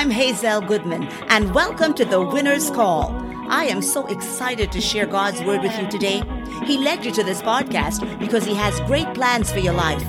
I'm 0.00 0.08
Hazel 0.08 0.62
Goodman, 0.62 1.02
and 1.28 1.54
welcome 1.54 1.92
to 1.92 2.06
the 2.06 2.22
Winner's 2.22 2.70
Call. 2.70 3.14
I 3.50 3.64
am 3.66 3.82
so 3.82 4.06
excited 4.06 4.72
to 4.72 4.80
share 4.80 5.04
God's 5.04 5.42
word 5.42 5.60
with 5.60 5.78
you 5.78 5.86
today. 5.90 6.22
He 6.64 6.78
led 6.78 7.04
you 7.04 7.12
to 7.12 7.22
this 7.22 7.42
podcast 7.42 8.18
because 8.18 8.46
He 8.46 8.54
has 8.54 8.80
great 8.86 9.12
plans 9.12 9.52
for 9.52 9.58
your 9.58 9.74
life. 9.74 10.02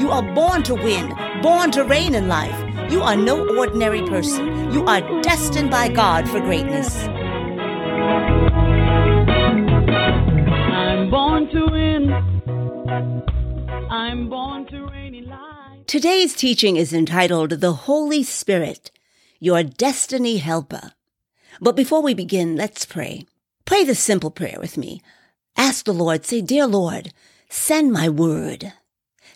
You 0.00 0.10
are 0.10 0.34
born 0.34 0.64
to 0.64 0.74
win, 0.74 1.14
born 1.42 1.70
to 1.70 1.84
reign 1.84 2.16
in 2.16 2.26
life. 2.26 2.90
You 2.90 3.02
are 3.02 3.14
no 3.14 3.56
ordinary 3.56 4.02
person. 4.02 4.72
You 4.72 4.84
are 4.86 5.22
destined 5.22 5.70
by 5.70 5.90
God 5.90 6.28
for 6.28 6.40
greatness. 6.40 7.06
I'm 10.74 11.08
born 11.08 11.48
to 11.52 11.66
win. 11.66 12.12
I'm 13.92 14.28
born 14.28 14.66
to 14.66 14.86
reign 14.86 15.14
in 15.14 15.28
life. 15.28 15.86
Today's 15.86 16.34
teaching 16.34 16.76
is 16.76 16.92
entitled 16.92 17.60
The 17.60 17.74
Holy 17.74 18.24
Spirit, 18.24 18.90
Your 19.38 19.62
Destiny 19.62 20.38
Helper. 20.38 20.92
But 21.60 21.76
before 21.76 22.02
we 22.02 22.14
begin, 22.14 22.56
let's 22.56 22.84
pray. 22.84 23.26
Pray 23.64 23.84
the 23.84 23.94
simple 23.94 24.30
prayer 24.30 24.58
with 24.60 24.76
me. 24.76 25.02
Ask 25.56 25.84
the 25.84 25.92
Lord, 25.92 26.24
say, 26.24 26.40
Dear 26.40 26.66
Lord, 26.66 27.12
send 27.48 27.92
my 27.92 28.08
word. 28.08 28.72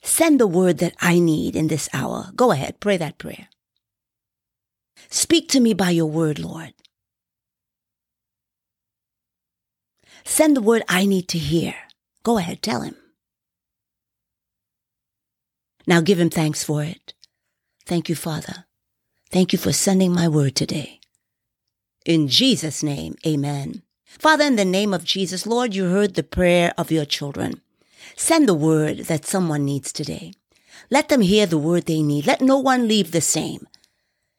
Send 0.03 0.41
the 0.41 0.47
word 0.47 0.79
that 0.79 0.95
I 1.01 1.19
need 1.19 1.57
in 1.57 1.69
this 1.69 1.89
hour. 1.93 2.31
Go 2.35 2.53
ahead, 2.53 2.81
pray 2.81 2.97
that 2.97 3.19
prayer. 3.19 3.49
Speak 5.09 5.49
to 5.49 5.61
me 5.61 5.75
by 5.75 5.91
your 5.91 6.07
word, 6.07 6.39
Lord. 6.39 6.73
Send 10.25 10.57
the 10.57 10.63
word 10.63 10.83
I 10.89 11.07
need 11.07 11.29
to 11.29 11.39
hear. 11.39 11.75
Go 12.23 12.39
ahead, 12.39 12.63
tell 12.63 12.83
him. 12.83 12.95
Now 15.87 16.01
give 16.01 16.21
him 16.21 16.31
thanks 16.31 16.63
for 16.63 16.85
it. 16.85 17.15
Thank 17.87 18.09
you, 18.09 18.15
Father. 18.15 18.67
Thank 19.31 19.53
you 19.53 19.61
for 19.61 19.73
sending 19.73 20.13
my 20.13 20.27
word 20.27 20.57
today. 20.57 20.99
In 22.05 22.27
Jesus' 22.27 22.83
name, 22.83 23.15
amen. 23.25 23.83
Father, 24.05 24.43
in 24.43 24.57
the 24.57 24.65
name 24.65 24.93
of 24.93 25.05
Jesus, 25.05 25.47
Lord, 25.47 25.73
you 25.73 25.85
heard 25.85 26.15
the 26.15 26.25
prayer 26.25 26.73
of 26.77 26.91
your 26.91 27.05
children. 27.05 27.61
Send 28.17 28.49
the 28.49 28.55
word 28.55 29.05
that 29.05 29.25
someone 29.25 29.65
needs 29.65 29.93
today. 29.93 30.33
Let 30.91 31.11
them 31.11 31.21
hear 31.21 31.47
the 31.47 31.59
word 31.59 31.87
they 31.87 32.03
need. 32.03 32.27
Let 32.27 32.41
no 32.41 32.59
one 32.59 32.89
leave 32.89 33.13
the 33.13 33.21
same. 33.21 33.69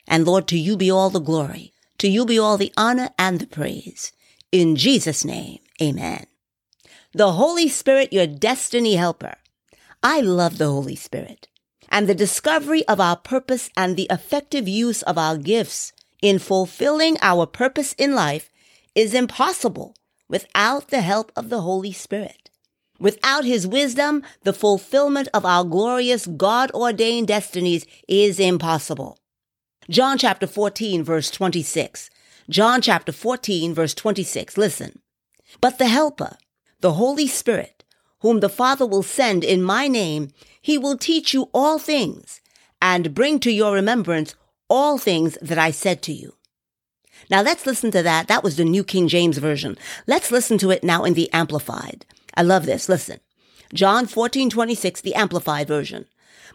And 0.10 0.26
Lord, 0.26 0.46
to 0.50 0.58
you 0.58 0.76
be 0.76 0.92
all 0.92 1.10
the 1.10 1.22
glory. 1.22 1.72
To 2.00 2.10
you 2.10 2.26
be 2.26 2.38
all 2.38 2.58
the 2.58 2.74
honor 2.76 3.12
and 3.18 3.40
the 3.40 3.48
praise. 3.48 4.12
In 4.52 4.76
Jesus' 4.76 5.24
name, 5.24 5.60
amen. 5.82 6.26
The 7.14 7.32
Holy 7.32 7.70
Spirit, 7.70 8.12
your 8.12 8.28
destiny 8.28 8.96
helper. 8.96 9.36
I 10.04 10.20
love 10.20 10.58
the 10.58 10.68
Holy 10.68 10.98
Spirit 10.98 11.48
and 11.92 12.08
the 12.08 12.16
discovery 12.16 12.88
of 12.88 13.00
our 13.00 13.18
purpose 13.18 13.70
and 13.76 13.96
the 13.96 14.08
effective 14.10 14.68
use 14.68 15.02
of 15.04 15.18
our 15.18 15.38
gifts 15.38 15.92
in 16.22 16.40
fulfilling 16.40 17.18
our 17.22 17.46
purpose 17.46 17.94
in 17.94 18.16
life 18.16 18.50
is 18.96 19.14
impossible 19.14 19.94
without 20.30 20.88
the 20.88 21.02
help 21.02 21.32
of 21.36 21.50
the 21.50 21.62
Holy 21.62 21.92
Spirit. 21.92 22.50
Without 23.00 23.44
his 23.44 23.68
wisdom, 23.68 24.24
the 24.44 24.54
fulfillment 24.54 25.28
of 25.34 25.46
our 25.46 25.64
glorious 25.66 26.28
God 26.28 26.72
ordained 26.72 27.28
destinies 27.28 27.86
is 28.08 28.40
impossible. 28.40 29.18
John 29.90 30.18
chapter 30.18 30.48
14 30.48 31.04
verse 31.04 31.30
26. 31.32 32.10
John 32.50 32.82
chapter 32.82 33.12
14 33.12 33.74
verse 33.74 33.94
26. 33.94 34.58
Listen. 34.58 35.00
But 35.60 35.80
the 35.80 35.88
helper, 35.88 36.38
the 36.80 36.94
Holy 36.94 37.28
Spirit, 37.28 37.81
whom 38.22 38.40
the 38.40 38.50
Father 38.50 38.86
will 38.86 39.04
send 39.04 39.44
in 39.44 39.62
my 39.62 39.88
name, 39.88 40.32
he 40.62 40.78
will 40.78 40.98
teach 40.98 41.34
you 41.34 41.50
all 41.54 41.78
things 41.78 42.42
and 42.82 43.14
bring 43.14 43.40
to 43.40 43.52
your 43.52 43.74
remembrance 43.74 44.36
all 44.70 44.98
things 44.98 45.38
that 45.42 45.58
I 45.58 45.72
said 45.72 46.02
to 46.04 46.14
you. 46.14 46.36
Now 47.30 47.42
let's 47.42 47.66
listen 47.66 47.92
to 47.92 48.04
that. 48.04 48.28
That 48.28 48.44
was 48.44 48.58
the 48.58 48.66
New 48.66 48.84
King 48.84 49.08
James 49.08 49.38
Version. 49.38 49.78
Let's 50.08 50.32
listen 50.32 50.58
to 50.60 50.72
it 50.72 50.84
now 50.84 51.04
in 51.04 51.14
the 51.14 51.32
Amplified. 51.34 52.06
I 52.36 52.42
love 52.42 52.66
this. 52.66 52.90
Listen. 52.90 53.20
John 53.74 54.06
14, 54.06 54.50
26, 54.50 55.02
the 55.02 55.16
Amplified 55.16 55.68
Version. 55.68 56.06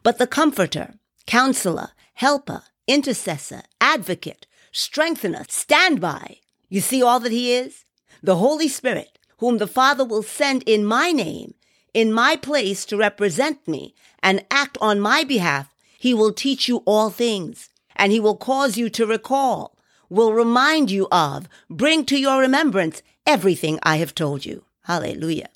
But 0.03 0.19
the 0.19 0.27
Comforter, 0.27 0.95
Counselor, 1.27 1.91
Helper, 2.15 2.63
Intercessor, 2.87 3.63
Advocate, 3.81 4.47
Strengthener, 4.71 5.45
Standby. 5.49 6.39
You 6.69 6.81
see 6.81 7.03
all 7.03 7.21
that 7.21 7.33
he 7.33 7.55
is? 7.55 7.85
The 8.23 8.37
Holy 8.37 8.69
Spirit, 8.69 9.19
whom 9.39 9.59
the 9.59 9.67
Father 9.67 10.05
will 10.05 10.23
send 10.23 10.63
in 10.65 10.85
my 10.85 11.13
name, 11.13 11.55
in 11.97 12.13
my 12.13 12.37
place 12.37 12.85
to 12.85 12.95
represent 12.95 13.67
me 13.67 13.95
and 14.23 14.45
act 14.51 14.77
on 14.83 15.01
my 15.01 15.25
behalf, 15.25 15.75
he 15.99 16.13
will 16.13 16.31
teach 16.31 16.69
you 16.69 16.83
all 16.85 17.09
things, 17.09 17.71
and 17.97 18.13
he 18.13 18.21
will 18.21 18.37
cause 18.37 18.77
you 18.77 18.91
to 18.91 19.07
recall, 19.07 19.79
will 20.11 20.35
remind 20.35 20.91
you 20.91 21.09
of, 21.11 21.49
bring 21.71 22.05
to 22.05 22.21
your 22.21 22.39
remembrance 22.39 23.01
everything 23.27 23.79
I 23.83 23.97
have 23.97 24.15
told 24.15 24.45
you. 24.45 24.65
Hallelujah. 24.83 25.49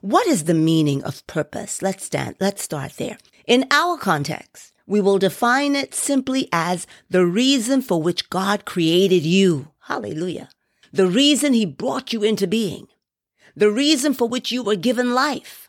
What 0.00 0.28
is 0.28 0.44
the 0.44 0.54
meaning 0.54 1.02
of 1.02 1.26
purpose? 1.26 1.82
Let's 1.82 2.04
stand, 2.04 2.36
let's 2.38 2.62
start 2.62 2.92
there. 2.92 3.18
In 3.44 3.66
our 3.72 3.98
context, 3.98 4.72
we 4.86 5.00
will 5.00 5.18
define 5.18 5.74
it 5.74 5.94
simply 5.94 6.48
as 6.52 6.86
the 7.10 7.26
reason 7.26 7.82
for 7.82 8.00
which 8.00 8.30
God 8.30 8.64
created 8.64 9.24
you. 9.24 9.72
Hallelujah 9.80 10.48
the 10.92 11.06
reason 11.06 11.52
he 11.52 11.64
brought 11.64 12.12
you 12.12 12.22
into 12.22 12.46
being, 12.46 12.88
the 13.56 13.70
reason 13.70 14.14
for 14.14 14.28
which 14.28 14.52
you 14.52 14.62
were 14.62 14.76
given 14.76 15.14
life. 15.14 15.68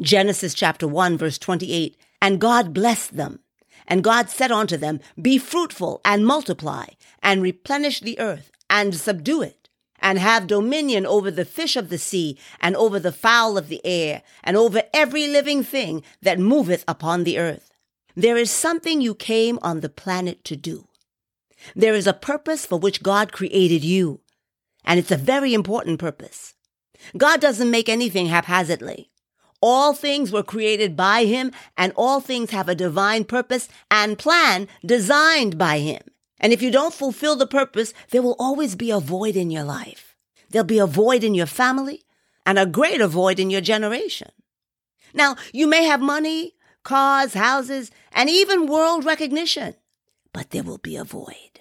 Genesis 0.00 0.54
chapter 0.54 0.86
1 0.86 1.18
verse 1.18 1.38
28, 1.38 1.96
and 2.22 2.40
God 2.40 2.72
blessed 2.72 3.16
them. 3.16 3.40
And 3.86 4.04
God 4.04 4.30
said 4.30 4.52
unto 4.52 4.76
them, 4.76 5.00
Be 5.20 5.36
fruitful 5.38 6.00
and 6.04 6.24
multiply 6.24 6.86
and 7.22 7.42
replenish 7.42 8.00
the 8.00 8.18
earth 8.20 8.52
and 8.68 8.94
subdue 8.94 9.42
it 9.42 9.68
and 10.00 10.18
have 10.18 10.46
dominion 10.46 11.04
over 11.06 11.30
the 11.30 11.44
fish 11.44 11.76
of 11.76 11.88
the 11.88 11.98
sea 11.98 12.38
and 12.60 12.76
over 12.76 12.98
the 12.98 13.12
fowl 13.12 13.58
of 13.58 13.68
the 13.68 13.84
air 13.84 14.22
and 14.42 14.56
over 14.56 14.82
every 14.94 15.28
living 15.28 15.62
thing 15.62 16.02
that 16.22 16.38
moveth 16.38 16.84
upon 16.86 17.24
the 17.24 17.38
earth. 17.38 17.70
There 18.14 18.36
is 18.36 18.50
something 18.50 19.00
you 19.00 19.14
came 19.14 19.58
on 19.62 19.80
the 19.80 19.88
planet 19.88 20.44
to 20.44 20.56
do. 20.56 20.86
There 21.74 21.94
is 21.94 22.06
a 22.06 22.12
purpose 22.12 22.64
for 22.66 22.78
which 22.78 23.02
God 23.02 23.32
created 23.32 23.84
you. 23.84 24.20
And 24.84 24.98
it's 24.98 25.10
a 25.10 25.16
very 25.16 25.52
important 25.52 25.98
purpose. 25.98 26.54
God 27.16 27.40
doesn't 27.40 27.70
make 27.70 27.88
anything 27.88 28.26
haphazardly. 28.26 29.10
All 29.62 29.92
things 29.92 30.32
were 30.32 30.42
created 30.42 30.96
by 30.96 31.24
Him, 31.24 31.52
and 31.76 31.92
all 31.96 32.20
things 32.20 32.50
have 32.50 32.68
a 32.68 32.74
divine 32.74 33.24
purpose 33.24 33.68
and 33.90 34.18
plan 34.18 34.68
designed 34.84 35.58
by 35.58 35.80
Him. 35.80 36.02
And 36.38 36.52
if 36.52 36.62
you 36.62 36.70
don't 36.70 36.94
fulfill 36.94 37.36
the 37.36 37.46
purpose, 37.46 37.92
there 38.10 38.22
will 38.22 38.36
always 38.38 38.74
be 38.74 38.90
a 38.90 39.00
void 39.00 39.36
in 39.36 39.50
your 39.50 39.64
life. 39.64 40.16
There'll 40.48 40.64
be 40.64 40.78
a 40.78 40.86
void 40.86 41.22
in 41.22 41.34
your 41.34 41.46
family 41.46 42.04
and 42.46 42.58
a 42.58 42.66
greater 42.66 43.06
void 43.06 43.38
in 43.38 43.50
your 43.50 43.60
generation. 43.60 44.30
Now, 45.12 45.36
you 45.52 45.66
may 45.66 45.84
have 45.84 46.00
money, 46.00 46.54
cars, 46.82 47.34
houses, 47.34 47.90
and 48.12 48.30
even 48.30 48.66
world 48.66 49.04
recognition, 49.04 49.74
but 50.32 50.50
there 50.50 50.62
will 50.62 50.78
be 50.78 50.96
a 50.96 51.04
void. 51.04 51.60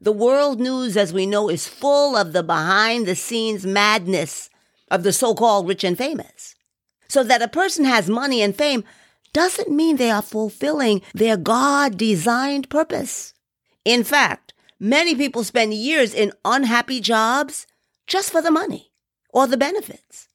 The 0.00 0.12
world 0.12 0.60
news, 0.60 0.96
as 0.96 1.12
we 1.12 1.26
know, 1.26 1.50
is 1.50 1.68
full 1.68 2.16
of 2.16 2.32
the 2.32 2.42
behind 2.42 3.06
the 3.06 3.14
scenes 3.14 3.66
madness 3.66 4.48
of 4.90 5.02
the 5.02 5.12
so 5.12 5.34
called 5.34 5.68
rich 5.68 5.84
and 5.84 5.96
famous. 5.96 6.54
So 7.08 7.22
that 7.24 7.42
a 7.42 7.48
person 7.48 7.84
has 7.84 8.08
money 8.08 8.40
and 8.40 8.56
fame 8.56 8.84
doesn't 9.32 9.70
mean 9.70 9.96
they 9.96 10.10
are 10.10 10.22
fulfilling 10.22 11.02
their 11.12 11.36
God 11.36 11.98
designed 11.98 12.70
purpose. 12.70 13.34
In 13.84 14.02
fact, 14.02 14.54
many 14.78 15.14
people 15.14 15.44
spend 15.44 15.74
years 15.74 16.14
in 16.14 16.32
unhappy 16.44 17.00
jobs 17.00 17.66
just 18.06 18.30
for 18.30 18.40
the 18.40 18.50
money 18.50 18.92
or 19.32 19.46
the 19.46 19.56
benefits. 19.56 20.28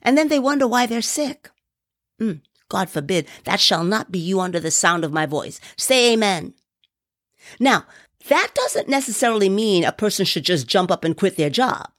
And 0.00 0.16
then 0.16 0.28
they 0.28 0.38
wonder 0.38 0.66
why 0.66 0.86
they're 0.86 1.02
sick. 1.02 1.50
Mm, 2.20 2.40
God 2.68 2.88
forbid, 2.88 3.26
that 3.44 3.60
shall 3.60 3.84
not 3.84 4.12
be 4.12 4.18
you 4.18 4.40
under 4.40 4.60
the 4.60 4.70
sound 4.70 5.04
of 5.04 5.12
my 5.12 5.26
voice. 5.26 5.60
Say 5.76 6.12
amen. 6.12 6.54
Now, 7.58 7.84
that 8.28 8.52
doesn't 8.54 8.88
necessarily 8.88 9.48
mean 9.48 9.84
a 9.84 9.92
person 9.92 10.24
should 10.24 10.44
just 10.44 10.66
jump 10.66 10.90
up 10.90 11.04
and 11.04 11.16
quit 11.16 11.36
their 11.36 11.50
job, 11.50 11.90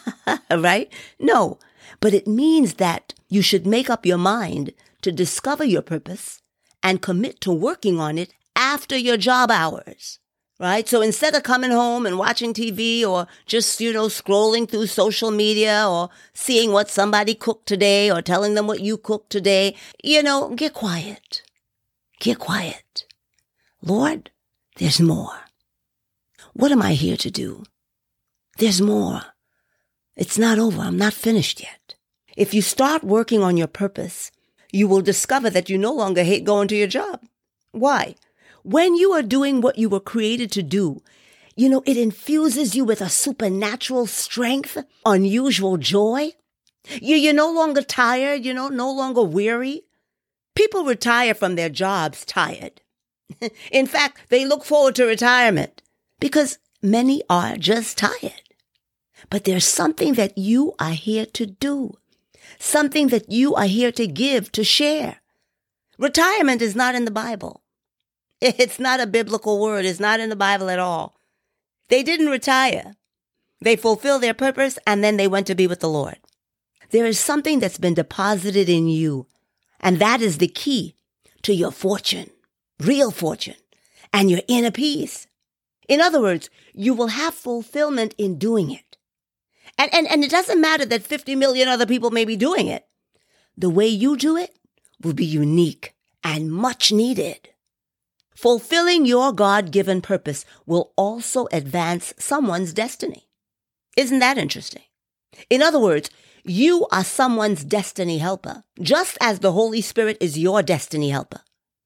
right? 0.50 0.92
No, 1.18 1.58
but 2.00 2.14
it 2.14 2.26
means 2.26 2.74
that 2.74 3.14
you 3.28 3.42
should 3.42 3.66
make 3.66 3.88
up 3.88 4.04
your 4.04 4.18
mind 4.18 4.72
to 5.02 5.12
discover 5.12 5.64
your 5.64 5.82
purpose 5.82 6.42
and 6.82 7.02
commit 7.02 7.40
to 7.40 7.52
working 7.52 8.00
on 8.00 8.18
it 8.18 8.32
after 8.56 8.96
your 8.96 9.16
job 9.16 9.50
hours, 9.50 10.18
right? 10.58 10.88
So 10.88 11.00
instead 11.00 11.34
of 11.34 11.42
coming 11.42 11.70
home 11.70 12.06
and 12.06 12.18
watching 12.18 12.52
TV 12.52 13.04
or 13.04 13.26
just, 13.46 13.80
you 13.80 13.92
know, 13.92 14.06
scrolling 14.06 14.68
through 14.68 14.86
social 14.86 15.30
media 15.30 15.86
or 15.88 16.10
seeing 16.34 16.72
what 16.72 16.90
somebody 16.90 17.34
cooked 17.34 17.66
today 17.66 18.10
or 18.10 18.20
telling 18.20 18.54
them 18.54 18.66
what 18.66 18.80
you 18.80 18.96
cooked 18.96 19.30
today, 19.30 19.76
you 20.02 20.22
know, 20.22 20.50
get 20.54 20.74
quiet. 20.74 21.42
Get 22.20 22.38
quiet. 22.38 23.04
Lord, 23.82 24.30
there's 24.76 25.00
more. 25.00 25.40
What 26.54 26.72
am 26.72 26.82
I 26.82 26.94
here 26.94 27.16
to 27.16 27.30
do? 27.30 27.64
There's 28.58 28.80
more. 28.80 29.22
It's 30.16 30.38
not 30.38 30.58
over. 30.58 30.80
I'm 30.82 30.98
not 30.98 31.14
finished 31.14 31.60
yet. 31.60 31.94
If 32.36 32.54
you 32.54 32.62
start 32.62 33.04
working 33.04 33.42
on 33.42 33.56
your 33.56 33.66
purpose, 33.66 34.30
you 34.72 34.88
will 34.88 35.02
discover 35.02 35.50
that 35.50 35.68
you 35.68 35.78
no 35.78 35.92
longer 35.92 36.22
hate 36.22 36.44
going 36.44 36.68
to 36.68 36.76
your 36.76 36.86
job. 36.86 37.20
Why? 37.72 38.14
when 38.62 38.94
you 38.94 39.12
are 39.12 39.22
doing 39.22 39.60
what 39.60 39.78
you 39.78 39.88
were 39.88 40.00
created 40.00 40.50
to 40.52 40.62
do, 40.62 41.02
you 41.56 41.68
know, 41.68 41.82
it 41.84 41.96
infuses 41.96 42.74
you 42.74 42.84
with 42.84 43.00
a 43.00 43.08
supernatural 43.08 44.06
strength, 44.06 44.78
unusual 45.04 45.76
joy. 45.76 46.30
You, 47.00 47.16
you're 47.16 47.34
no 47.34 47.50
longer 47.50 47.82
tired, 47.82 48.44
you 48.44 48.54
know, 48.54 48.68
no 48.68 48.90
longer 48.90 49.22
weary. 49.22 49.82
People 50.54 50.84
retire 50.84 51.34
from 51.34 51.54
their 51.54 51.68
jobs 51.68 52.24
tired. 52.24 52.80
In 53.72 53.86
fact, 53.86 54.28
they 54.28 54.44
look 54.44 54.64
forward 54.64 54.94
to 54.96 55.04
retirement 55.04 55.82
because 56.22 56.58
many 56.80 57.20
are 57.28 57.56
just 57.56 57.98
tired. 57.98 58.44
But 59.28 59.42
there's 59.42 59.64
something 59.64 60.14
that 60.14 60.38
you 60.38 60.72
are 60.78 60.92
here 60.92 61.26
to 61.26 61.46
do, 61.46 61.98
something 62.60 63.08
that 63.08 63.28
you 63.28 63.56
are 63.56 63.66
here 63.66 63.90
to 63.90 64.06
give, 64.06 64.52
to 64.52 64.62
share. 64.62 65.16
Retirement 65.98 66.62
is 66.62 66.76
not 66.76 66.94
in 66.94 67.06
the 67.06 67.10
Bible. 67.10 67.62
It's 68.40 68.78
not 68.78 69.00
a 69.00 69.06
biblical 69.18 69.60
word. 69.60 69.84
It's 69.84 69.98
not 69.98 70.20
in 70.20 70.28
the 70.28 70.36
Bible 70.36 70.70
at 70.70 70.78
all. 70.78 71.16
They 71.88 72.04
didn't 72.04 72.28
retire. 72.28 72.94
They 73.60 73.74
fulfilled 73.74 74.22
their 74.22 74.34
purpose 74.46 74.78
and 74.86 75.02
then 75.02 75.16
they 75.16 75.26
went 75.26 75.48
to 75.48 75.56
be 75.56 75.66
with 75.66 75.80
the 75.80 75.88
Lord. 75.88 76.18
There 76.90 77.06
is 77.06 77.18
something 77.18 77.58
that's 77.58 77.78
been 77.78 77.94
deposited 77.94 78.68
in 78.68 78.86
you, 78.86 79.26
and 79.80 79.98
that 79.98 80.20
is 80.20 80.38
the 80.38 80.46
key 80.62 80.94
to 81.42 81.52
your 81.52 81.72
fortune, 81.72 82.30
real 82.78 83.10
fortune, 83.10 83.60
and 84.12 84.30
your 84.30 84.42
inner 84.46 84.70
peace. 84.70 85.26
In 85.88 86.00
other 86.00 86.20
words, 86.20 86.48
you 86.72 86.94
will 86.94 87.08
have 87.08 87.34
fulfillment 87.34 88.14
in 88.18 88.38
doing 88.38 88.70
it. 88.70 88.96
And, 89.78 89.92
and, 89.94 90.06
and 90.06 90.24
it 90.24 90.30
doesn't 90.30 90.60
matter 90.60 90.84
that 90.86 91.02
50 91.02 91.34
million 91.34 91.68
other 91.68 91.86
people 91.86 92.10
may 92.10 92.24
be 92.24 92.36
doing 92.36 92.68
it. 92.68 92.86
The 93.56 93.70
way 93.70 93.86
you 93.86 94.16
do 94.16 94.36
it 94.36 94.56
will 95.02 95.14
be 95.14 95.24
unique 95.24 95.94
and 96.22 96.52
much 96.52 96.92
needed. 96.92 97.50
Fulfilling 98.34 99.04
your 99.06 99.32
God 99.32 99.70
given 99.70 100.00
purpose 100.00 100.44
will 100.66 100.92
also 100.96 101.46
advance 101.52 102.14
someone's 102.18 102.72
destiny. 102.72 103.28
Isn't 103.96 104.20
that 104.20 104.38
interesting? 104.38 104.82
In 105.50 105.62
other 105.62 105.78
words, 105.78 106.10
you 106.44 106.86
are 106.90 107.04
someone's 107.04 107.64
destiny 107.64 108.18
helper, 108.18 108.64
just 108.80 109.16
as 109.20 109.38
the 109.38 109.52
Holy 109.52 109.80
Spirit 109.80 110.16
is 110.20 110.38
your 110.38 110.62
destiny 110.62 111.10
helper. 111.10 111.40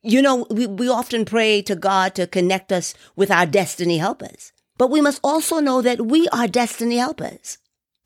You 0.06 0.22
know, 0.22 0.46
we, 0.50 0.68
we 0.68 0.88
often 0.88 1.24
pray 1.24 1.62
to 1.62 1.74
God 1.74 2.14
to 2.14 2.28
connect 2.28 2.70
us 2.70 2.94
with 3.16 3.28
our 3.28 3.44
destiny 3.44 3.98
helpers, 3.98 4.52
but 4.78 4.88
we 4.88 5.00
must 5.00 5.18
also 5.24 5.58
know 5.58 5.82
that 5.82 6.06
we 6.06 6.28
are 6.28 6.46
destiny 6.46 6.98
helpers. 6.98 7.58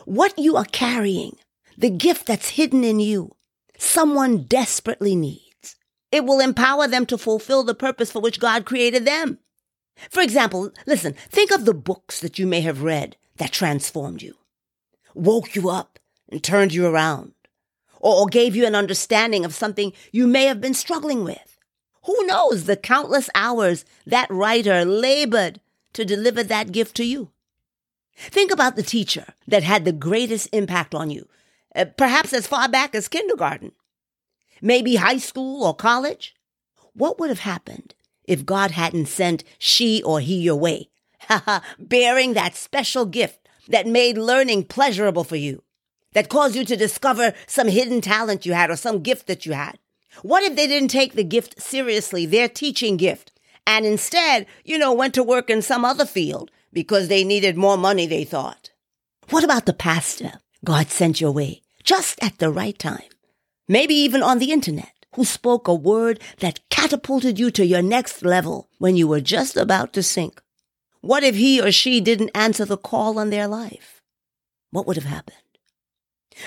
What 0.06 0.38
you 0.38 0.56
are 0.56 0.64
carrying, 0.64 1.36
the 1.76 1.90
gift 1.90 2.24
that's 2.24 2.48
hidden 2.48 2.84
in 2.84 3.00
you, 3.00 3.36
someone 3.76 4.44
desperately 4.44 5.14
needs. 5.14 5.76
It 6.10 6.24
will 6.24 6.40
empower 6.40 6.88
them 6.88 7.04
to 7.04 7.18
fulfill 7.18 7.64
the 7.64 7.74
purpose 7.74 8.10
for 8.10 8.22
which 8.22 8.40
God 8.40 8.64
created 8.64 9.04
them. 9.04 9.38
For 10.08 10.22
example, 10.22 10.70
listen, 10.86 11.12
think 11.28 11.50
of 11.50 11.66
the 11.66 11.74
books 11.74 12.20
that 12.20 12.38
you 12.38 12.46
may 12.46 12.62
have 12.62 12.82
read 12.82 13.18
that 13.36 13.52
transformed 13.52 14.22
you, 14.22 14.36
woke 15.14 15.54
you 15.54 15.68
up, 15.68 15.98
and 16.30 16.42
turned 16.42 16.72
you 16.72 16.86
around, 16.86 17.34
or, 18.00 18.24
gave 18.24 18.56
you 18.56 18.64
an 18.64 18.74
understanding 18.74 19.44
of 19.44 19.52
something 19.52 19.92
you 20.12 20.26
may 20.26 20.46
have 20.46 20.62
been 20.62 20.72
struggling 20.72 21.24
with. 21.24 21.58
Who 22.04 22.26
knows 22.26 22.64
the 22.64 22.76
countless 22.76 23.28
hours 23.34 23.84
that 24.06 24.30
writer 24.30 24.84
labored 24.84 25.60
to 25.92 26.04
deliver 26.04 26.42
that 26.44 26.72
gift 26.72 26.96
to 26.96 27.04
you? 27.04 27.30
Think 28.16 28.50
about 28.50 28.76
the 28.76 28.82
teacher 28.82 29.34
that 29.46 29.62
had 29.62 29.84
the 29.84 29.92
greatest 29.92 30.48
impact 30.52 30.94
on 30.94 31.10
you, 31.10 31.28
uh, 31.74 31.86
perhaps 31.96 32.32
as 32.32 32.46
far 32.46 32.68
back 32.68 32.94
as 32.94 33.08
kindergarten 33.08 33.72
maybe 34.60 34.96
high 34.96 35.18
school 35.18 35.64
or 35.64 35.74
college? 35.74 36.34
What 36.92 37.18
would 37.18 37.30
have 37.30 37.40
happened 37.40 37.94
if 38.24 38.46
God 38.46 38.72
hadn't 38.72 39.06
sent 39.06 39.44
she 39.58 40.02
or 40.02 40.20
he 40.20 40.36
your 40.36 40.56
way, 40.56 40.88
bearing 41.78 42.34
that 42.34 42.56
special 42.56 43.06
gift 43.06 43.48
that 43.68 43.86
made 43.86 44.18
learning 44.18 44.64
pleasurable 44.64 45.24
for 45.24 45.36
you, 45.36 45.62
that 46.12 46.28
caused 46.28 46.56
you 46.56 46.64
to 46.64 46.76
discover 46.76 47.32
some 47.46 47.68
hidden 47.68 48.00
talent 48.00 48.46
you 48.46 48.52
had 48.52 48.70
or 48.70 48.76
some 48.76 49.02
gift 49.02 49.26
that 49.26 49.46
you 49.46 49.52
had? 49.52 49.78
What 50.22 50.42
if 50.42 50.56
they 50.56 50.66
didn't 50.66 50.88
take 50.88 51.14
the 51.14 51.24
gift 51.24 51.60
seriously, 51.60 52.26
their 52.26 52.48
teaching 52.48 52.96
gift, 52.96 53.32
and 53.66 53.86
instead, 53.86 54.46
you 54.64 54.78
know, 54.78 54.92
went 54.92 55.14
to 55.14 55.22
work 55.22 55.50
in 55.50 55.62
some 55.62 55.84
other 55.84 56.06
field 56.06 56.50
because 56.72 57.08
they 57.08 57.24
needed 57.24 57.56
more 57.56 57.76
money, 57.76 58.06
they 58.06 58.24
thought? 58.24 58.70
What 59.30 59.44
about 59.44 59.66
the 59.66 59.72
pastor 59.72 60.32
God 60.64 60.88
sent 60.88 61.20
your 61.20 61.32
way 61.32 61.62
just 61.84 62.22
at 62.22 62.38
the 62.38 62.50
right 62.50 62.78
time? 62.78 63.02
maybe 63.70 63.94
even 63.94 64.20
on 64.20 64.40
the 64.40 64.50
internet, 64.50 65.06
who 65.14 65.24
spoke 65.24 65.68
a 65.68 65.74
word 65.74 66.18
that 66.40 66.68
catapulted 66.70 67.38
you 67.38 67.52
to 67.52 67.64
your 67.64 67.80
next 67.80 68.24
level 68.24 68.68
when 68.78 68.96
you 68.96 69.06
were 69.06 69.20
just 69.20 69.56
about 69.56 69.92
to 69.92 70.02
sink? 70.02 70.42
What 71.02 71.22
if 71.22 71.36
he 71.36 71.62
or 71.62 71.70
she 71.70 72.00
didn't 72.00 72.32
answer 72.34 72.64
the 72.64 72.76
call 72.76 73.16
on 73.18 73.30
their 73.30 73.46
life? 73.46 74.02
What 74.72 74.86
would 74.86 74.96
have 74.96 75.06
happened? 75.06 75.36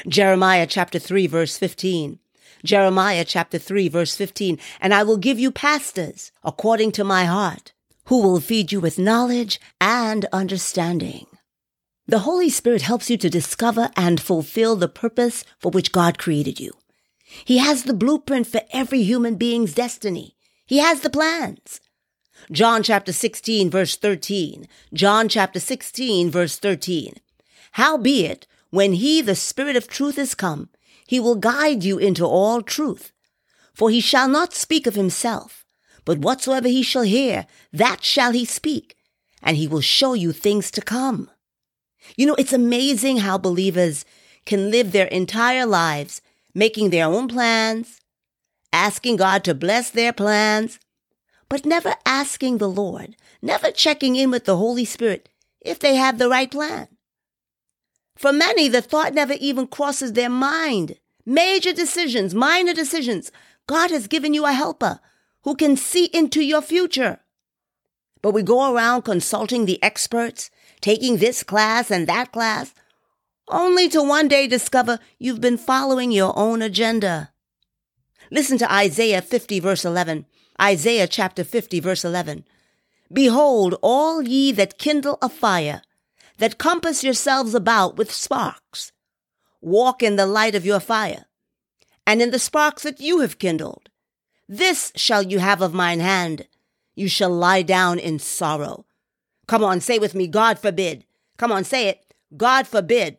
Jeremiah 0.05 0.67
chapter 0.67 0.99
3 0.99 1.27
verse 1.27 1.57
15. 1.57 2.19
Jeremiah 2.63 3.25
chapter 3.25 3.57
3 3.57 3.89
verse 3.89 4.15
15. 4.15 4.57
And 4.79 4.93
I 4.93 5.03
will 5.03 5.17
give 5.17 5.39
you 5.39 5.51
pastors 5.51 6.31
according 6.43 6.91
to 6.93 7.03
my 7.03 7.25
heart, 7.25 7.73
who 8.05 8.21
will 8.21 8.39
feed 8.39 8.71
you 8.71 8.79
with 8.79 8.99
knowledge 8.99 9.59
and 9.79 10.25
understanding. 10.31 11.27
The 12.05 12.19
Holy 12.19 12.49
Spirit 12.49 12.81
helps 12.81 13.09
you 13.09 13.17
to 13.17 13.29
discover 13.29 13.89
and 13.95 14.19
fulfill 14.19 14.75
the 14.75 14.89
purpose 14.89 15.45
for 15.59 15.71
which 15.71 15.93
God 15.93 16.17
created 16.17 16.59
you. 16.59 16.73
He 17.45 17.57
has 17.59 17.83
the 17.83 17.93
blueprint 17.93 18.47
for 18.47 18.61
every 18.71 19.01
human 19.03 19.35
being's 19.35 19.73
destiny. 19.73 20.35
He 20.65 20.79
has 20.79 20.99
the 20.99 21.09
plans. 21.09 21.79
John 22.51 22.83
chapter 22.83 23.13
16 23.13 23.69
verse 23.69 23.95
13. 23.95 24.67
John 24.93 25.29
chapter 25.29 25.59
16 25.59 26.29
verse 26.29 26.57
13. 26.57 27.15
Howbeit, 27.73 28.47
when 28.69 28.93
he, 28.93 29.21
the 29.21 29.35
Spirit 29.35 29.75
of 29.75 29.87
truth, 29.87 30.17
is 30.17 30.35
come, 30.35 30.69
he 31.13 31.19
will 31.19 31.35
guide 31.35 31.83
you 31.83 31.99
into 31.99 32.25
all 32.25 32.63
truth. 32.63 33.11
For 33.75 33.91
he 33.91 33.99
shall 33.99 34.27
not 34.27 34.51
speak 34.51 34.87
of 34.87 34.95
himself, 34.95 35.63
but 36.05 36.17
whatsoever 36.17 36.67
he 36.67 36.81
shall 36.81 37.03
hear, 37.03 37.45
that 37.71 38.03
shall 38.03 38.31
he 38.31 38.45
speak, 38.45 38.95
and 39.43 39.55
he 39.55 39.67
will 39.67 39.79
show 39.79 40.15
you 40.15 40.31
things 40.31 40.71
to 40.71 40.81
come. 40.81 41.29
You 42.17 42.25
know, 42.25 42.33
it's 42.39 42.51
amazing 42.51 43.17
how 43.17 43.37
believers 43.37 44.05
can 44.47 44.71
live 44.71 44.91
their 44.91 45.05
entire 45.05 45.67
lives 45.67 46.19
making 46.55 46.89
their 46.89 47.05
own 47.05 47.27
plans, 47.27 48.01
asking 48.71 49.17
God 49.17 49.43
to 49.43 49.53
bless 49.53 49.91
their 49.91 50.13
plans, 50.13 50.79
but 51.47 51.63
never 51.63 51.93
asking 52.07 52.57
the 52.57 52.67
Lord, 52.67 53.15
never 53.39 53.69
checking 53.69 54.15
in 54.15 54.31
with 54.31 54.45
the 54.45 54.57
Holy 54.57 54.83
Spirit 54.83 55.29
if 55.61 55.77
they 55.77 55.93
have 55.93 56.17
the 56.17 56.27
right 56.27 56.49
plan. 56.49 56.87
For 58.15 58.31
many, 58.31 58.67
the 58.67 58.81
thought 58.81 59.13
never 59.13 59.33
even 59.33 59.67
crosses 59.67 60.13
their 60.13 60.29
mind. 60.29 60.97
Major 61.25 61.73
decisions, 61.73 62.35
minor 62.35 62.73
decisions. 62.73 63.31
God 63.67 63.91
has 63.91 64.07
given 64.07 64.33
you 64.33 64.45
a 64.45 64.53
helper 64.53 64.99
who 65.43 65.55
can 65.55 65.77
see 65.77 66.05
into 66.05 66.41
your 66.41 66.61
future. 66.61 67.19
But 68.21 68.31
we 68.31 68.43
go 68.43 68.73
around 68.73 69.03
consulting 69.03 69.65
the 69.65 69.81
experts, 69.83 70.49
taking 70.81 71.17
this 71.17 71.43
class 71.43 71.91
and 71.91 72.07
that 72.07 72.31
class, 72.31 72.73
only 73.49 73.89
to 73.89 74.01
one 74.01 74.29
day 74.29 74.47
discover 74.47 74.99
you've 75.19 75.41
been 75.41 75.57
following 75.57 76.11
your 76.11 76.37
own 76.37 76.61
agenda. 76.61 77.33
Listen 78.31 78.57
to 78.57 78.71
Isaiah 78.71 79.21
50 79.21 79.59
verse 79.59 79.83
11. 79.83 80.25
Isaiah 80.61 81.07
chapter 81.07 81.43
50 81.43 81.81
verse 81.81 82.05
11. 82.05 82.45
Behold, 83.11 83.75
all 83.81 84.21
ye 84.21 84.51
that 84.53 84.77
kindle 84.77 85.17
a 85.21 85.27
fire, 85.27 85.81
that 86.37 86.57
compass 86.57 87.03
yourselves 87.03 87.53
about 87.53 87.97
with 87.97 88.11
sparks, 88.11 88.92
walk 89.63 90.03
in 90.03 90.15
the 90.15 90.25
light 90.25 90.55
of 90.55 90.65
your 90.65 90.79
fire, 90.79 91.25
and 92.05 92.21
in 92.21 92.31
the 92.31 92.39
sparks 92.39 92.83
that 92.83 92.99
you 92.99 93.19
have 93.19 93.39
kindled. 93.39 93.89
This 94.47 94.91
shall 94.95 95.23
you 95.23 95.39
have 95.39 95.61
of 95.61 95.73
mine 95.73 95.99
hand. 95.99 96.47
You 96.95 97.07
shall 97.07 97.31
lie 97.31 97.61
down 97.61 97.97
in 97.97 98.19
sorrow. 98.19 98.85
Come 99.47 99.63
on, 99.63 99.81
say 99.81 99.99
with 99.99 100.13
me, 100.13 100.27
God 100.27 100.59
forbid. 100.59 101.05
Come 101.37 101.51
on, 101.51 101.63
say 101.63 101.87
it. 101.87 102.13
God 102.35 102.67
forbid. 102.67 103.17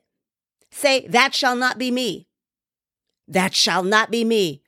Say, 0.70 1.06
that 1.08 1.34
shall 1.34 1.56
not 1.56 1.78
be 1.78 1.90
me. 1.90 2.28
That 3.26 3.54
shall 3.54 3.82
not 3.82 4.10
be 4.10 4.24
me. 4.24 4.62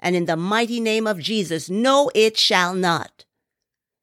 And 0.00 0.16
in 0.16 0.24
the 0.24 0.36
mighty 0.36 0.80
name 0.80 1.06
of 1.06 1.18
Jesus, 1.18 1.68
no, 1.68 2.10
it 2.14 2.36
shall 2.38 2.74
not. 2.74 3.24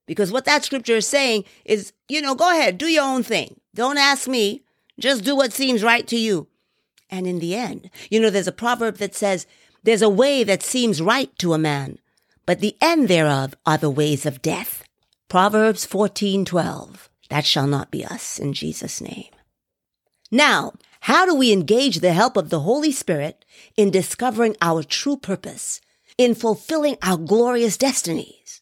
Because 0.06 0.32
what 0.32 0.46
that 0.46 0.64
scripture 0.64 0.98
is 0.98 1.08
saying 1.08 1.46
is, 1.66 1.94
you 2.08 2.22
know, 2.22 2.36
go 2.36 2.52
ahead, 2.52 2.78
do 2.78 2.88
your 2.88 3.04
own 3.04 3.24
thing. 3.24 3.60
Don't 3.74 3.98
ask 3.98 4.28
me. 4.28 4.64
Just 5.00 5.24
do 5.24 5.36
what 5.36 5.54
seems 5.54 5.84
right 5.84 6.08
to 6.08 6.18
you. 6.18 6.48
And 7.10 7.26
in 7.26 7.40
the 7.40 7.56
end, 7.56 7.90
you 8.10 8.20
know, 8.20 8.30
there's 8.30 8.48
a 8.48 8.52
proverb 8.52 8.98
that 8.98 9.16
says, 9.16 9.48
there's 9.84 10.02
a 10.02 10.10
way 10.10 10.44
that 10.44 10.64
seems 10.64 11.02
right 11.02 11.36
to 11.38 11.54
a 11.54 11.58
man, 11.58 12.00
but 12.46 12.60
the 12.60 12.76
end 12.82 13.08
thereof 13.08 13.54
are 13.66 13.78
the 13.78 13.90
ways 13.90 14.26
of 14.26 14.42
death. 14.42 14.84
Proverbs 15.30 15.86
14:12. 15.86 17.10
That 17.30 17.46
shall 17.46 17.68
not 17.68 17.92
be 17.92 18.06
us 18.06 18.40
in 18.40 18.54
Jesus' 18.54 19.02
name. 19.02 19.32
Now, 20.32 20.74
how 21.02 21.26
do 21.26 21.36
we 21.36 21.52
engage 21.52 22.00
the 22.00 22.14
help 22.14 22.36
of 22.38 22.50
the 22.50 22.62
Holy 22.62 22.92
Spirit 22.92 23.46
in 23.76 23.92
discovering 23.92 24.56
our 24.62 24.84
true 24.84 25.18
purpose, 25.18 25.80
in 26.18 26.36
fulfilling 26.36 26.98
our 27.02 27.18
glorious 27.18 27.78
destinies? 27.78 28.62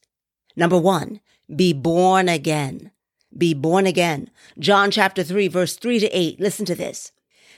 Number 0.55 0.77
one, 0.77 1.21
be 1.55 1.73
born 1.73 2.29
again. 2.29 2.91
Be 3.35 3.53
born 3.53 3.85
again. 3.85 4.29
John 4.57 4.91
chapter 4.91 5.23
3, 5.23 5.47
verse 5.47 5.75
3 5.75 5.99
to 5.99 6.07
8. 6.07 6.39
Listen 6.39 6.65
to 6.65 6.75
this. 6.75 7.11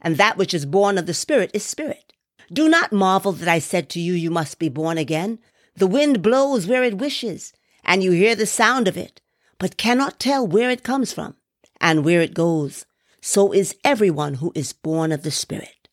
and 0.00 0.16
that 0.16 0.36
which 0.36 0.54
is 0.54 0.66
born 0.66 0.98
of 0.98 1.06
the 1.06 1.14
Spirit 1.14 1.50
is 1.54 1.64
spirit. 1.64 2.12
Do 2.52 2.68
not 2.68 2.92
marvel 2.92 3.32
that 3.32 3.48
I 3.48 3.58
said 3.58 3.88
to 3.90 4.00
you, 4.00 4.12
You 4.14 4.30
must 4.30 4.58
be 4.58 4.68
born 4.68 4.98
again. 4.98 5.38
The 5.76 5.86
wind 5.86 6.22
blows 6.22 6.66
where 6.66 6.82
it 6.82 6.98
wishes, 6.98 7.52
and 7.84 8.02
you 8.02 8.10
hear 8.10 8.34
the 8.34 8.46
sound 8.46 8.88
of 8.88 8.96
it, 8.96 9.20
but 9.58 9.76
cannot 9.76 10.18
tell 10.18 10.46
where 10.46 10.70
it 10.70 10.82
comes 10.82 11.12
from 11.12 11.36
and 11.80 12.04
where 12.04 12.20
it 12.20 12.34
goes. 12.34 12.86
So 13.20 13.52
is 13.52 13.76
everyone 13.84 14.34
who 14.34 14.52
is 14.54 14.72
born 14.72 15.12
of 15.12 15.22
the 15.22 15.30
Spirit. 15.30 15.88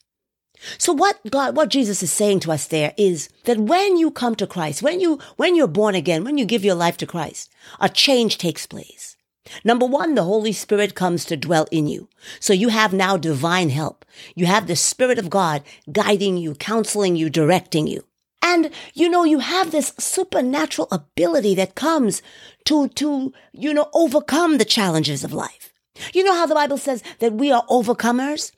So 0.78 0.94
what 0.94 1.20
God, 1.30 1.56
what 1.56 1.70
Jesus 1.70 2.02
is 2.02 2.12
saying 2.12 2.40
to 2.42 2.52
us 2.52 2.68
there 2.68 2.94
is 2.98 3.30
that 3.46 3.60
when 3.60 3.98
you 3.98 4.10
come 4.10 4.36
to 4.36 4.48
Christ, 4.48 4.82
when 4.82 5.00
you, 5.00 5.20
when 5.36 5.56
you're 5.56 5.68
born 5.68 5.94
again, 5.94 6.24
when 6.24 6.38
you 6.38 6.46
give 6.46 6.66
your 6.66 6.76
life 6.76 6.98
to 6.98 7.06
Christ, 7.06 7.52
a 7.80 7.90
change 7.90 8.38
takes 8.38 8.66
place. 8.66 9.17
Number 9.64 9.86
one, 9.86 10.16
the 10.16 10.24
Holy 10.24 10.52
Spirit 10.52 10.96
comes 10.96 11.26
to 11.26 11.38
dwell 11.38 11.68
in 11.72 11.88
you. 11.88 12.08
So 12.40 12.54
you 12.54 12.70
have 12.70 12.94
now 12.94 13.18
divine 13.18 13.70
help. 13.70 14.06
You 14.36 14.46
have 14.46 14.68
the 14.68 14.76
Spirit 14.76 15.20
of 15.20 15.30
God 15.30 15.64
guiding 15.92 16.38
you, 16.38 16.56
counseling 16.56 17.16
you, 17.16 17.30
directing 17.30 17.88
you. 17.88 18.06
And, 18.42 18.72
you 18.94 19.10
know, 19.10 19.24
you 19.24 19.40
have 19.40 19.72
this 19.72 19.94
supernatural 19.98 20.88
ability 20.92 21.56
that 21.56 21.76
comes 21.76 22.22
to, 22.66 22.88
to, 22.90 23.34
you 23.52 23.74
know, 23.74 23.90
overcome 23.94 24.58
the 24.58 24.66
challenges 24.66 25.24
of 25.24 25.34
life. 25.34 25.74
You 26.14 26.24
know 26.24 26.36
how 26.36 26.46
the 26.46 26.56
Bible 26.56 26.78
says 26.78 27.04
that 27.20 27.34
we 27.34 27.52
are 27.52 27.66
overcomers? 27.68 28.52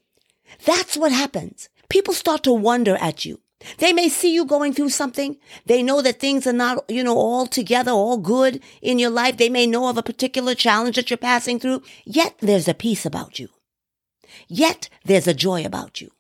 That's 0.66 0.98
what 0.98 1.12
happens 1.12 1.70
people 1.90 2.14
start 2.14 2.44
to 2.44 2.54
wonder 2.54 2.96
at 3.02 3.26
you. 3.26 3.40
They 3.78 3.92
may 3.92 4.08
see 4.08 4.34
you 4.34 4.46
going 4.46 4.74
through 4.74 4.90
something. 4.90 5.38
They 5.66 5.84
know 5.84 6.02
that 6.02 6.20
things 6.20 6.48
are 6.48 6.54
not, 6.54 6.90
you 6.90 7.04
know, 7.04 7.18
all 7.18 7.46
together, 7.46 7.92
all 7.92 8.18
good 8.18 8.62
in 8.82 9.00
your 9.00 9.10
life. 9.10 9.38
They 9.38 9.50
may 9.50 9.68
know 9.68 9.90
of 9.90 9.98
a 9.98 10.04
particular 10.04 10.56
challenge 10.56 10.96
that 10.96 11.10
you're 11.10 11.18
passing 11.18 11.60
through. 11.60 11.84
Yet 12.06 12.36
there's 12.40 12.68
a 12.68 12.74
peace 12.74 13.06
about 13.06 13.38
you. 13.38 13.50
Yet 14.48 14.90
there's 15.04 15.28
a 15.28 15.34
joy 15.34 15.66
about 15.66 16.00
you. 16.00 16.12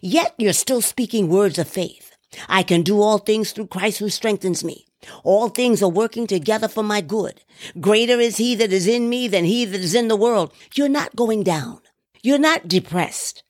Yet 0.00 0.34
you're 0.38 0.52
still 0.52 0.80
speaking 0.80 1.28
words 1.28 1.58
of 1.58 1.68
faith. 1.68 2.16
I 2.48 2.62
can 2.62 2.82
do 2.82 3.00
all 3.00 3.18
things 3.18 3.52
through 3.52 3.68
Christ 3.68 3.98
who 3.98 4.10
strengthens 4.10 4.62
me. 4.62 4.86
All 5.24 5.48
things 5.48 5.82
are 5.82 5.88
working 5.88 6.26
together 6.26 6.68
for 6.68 6.82
my 6.82 7.00
good. 7.00 7.42
Greater 7.80 8.20
is 8.20 8.36
he 8.36 8.54
that 8.56 8.72
is 8.72 8.86
in 8.86 9.08
me 9.08 9.28
than 9.28 9.44
he 9.44 9.64
that 9.64 9.80
is 9.80 9.94
in 9.94 10.08
the 10.08 10.16
world. 10.16 10.52
You're 10.74 10.88
not 10.88 11.16
going 11.16 11.42
down. 11.42 11.80
You're 12.22 12.38
not 12.38 12.68
depressed. 12.68 13.42